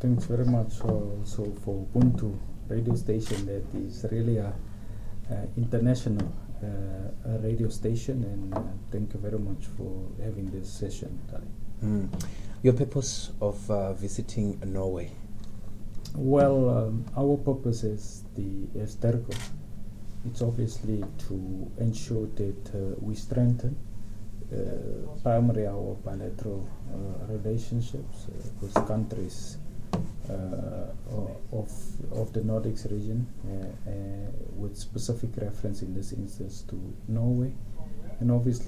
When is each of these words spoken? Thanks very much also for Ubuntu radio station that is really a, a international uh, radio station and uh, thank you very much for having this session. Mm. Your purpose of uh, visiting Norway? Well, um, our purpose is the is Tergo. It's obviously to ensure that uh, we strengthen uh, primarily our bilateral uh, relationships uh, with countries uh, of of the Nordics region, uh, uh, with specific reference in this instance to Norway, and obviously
Thanks 0.00 0.24
very 0.26 0.44
much 0.44 0.80
also 0.82 1.52
for 1.64 1.86
Ubuntu 1.94 2.38
radio 2.68 2.94
station 2.94 3.46
that 3.46 3.64
is 3.74 4.06
really 4.10 4.38
a, 4.38 4.52
a 5.30 5.48
international 5.56 6.26
uh, 6.62 7.38
radio 7.42 7.68
station 7.68 8.24
and 8.24 8.54
uh, 8.54 8.60
thank 8.90 9.12
you 9.12 9.20
very 9.20 9.38
much 9.38 9.64
for 9.76 10.06
having 10.22 10.50
this 10.50 10.68
session. 10.68 11.20
Mm. 11.82 12.08
Your 12.62 12.72
purpose 12.72 13.32
of 13.40 13.70
uh, 13.70 13.92
visiting 13.92 14.58
Norway? 14.64 15.10
Well, 16.16 16.70
um, 16.70 17.04
our 17.16 17.36
purpose 17.36 17.82
is 17.84 18.24
the 18.36 18.68
is 18.78 18.96
Tergo. 18.96 19.34
It's 20.26 20.40
obviously 20.40 21.04
to 21.28 21.70
ensure 21.78 22.26
that 22.36 22.70
uh, 22.74 22.94
we 23.00 23.14
strengthen 23.14 23.76
uh, 24.52 25.16
primarily 25.22 25.66
our 25.66 25.96
bilateral 26.04 26.66
uh, 26.92 27.32
relationships 27.32 28.28
uh, 28.28 28.50
with 28.60 28.74
countries 28.86 29.58
uh, 29.58 29.73
of 30.30 31.68
of 32.12 32.32
the 32.32 32.40
Nordics 32.40 32.90
region, 32.90 33.26
uh, 33.48 33.90
uh, 33.90 33.92
with 34.56 34.76
specific 34.76 35.30
reference 35.36 35.82
in 35.82 35.94
this 35.94 36.12
instance 36.12 36.62
to 36.68 36.76
Norway, 37.08 37.52
and 38.20 38.30
obviously 38.30 38.62